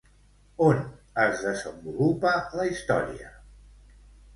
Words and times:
On 0.67 0.79
es 1.25 1.45
desenvolupa 1.49 2.35
la 2.59 2.69
història? 2.75 3.33